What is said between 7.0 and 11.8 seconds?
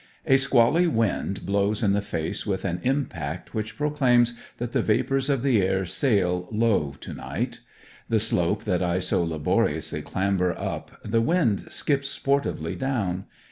to night. The slope that I so laboriously clamber up the wind